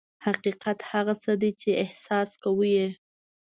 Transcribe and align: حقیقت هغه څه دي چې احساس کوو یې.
حقیقت 0.25 0.79
هغه 0.91 1.13
څه 1.23 1.31
دي 1.41 1.51
چې 1.61 1.69
احساس 1.83 2.29
کوو 2.43 2.63
یې. 2.75 2.87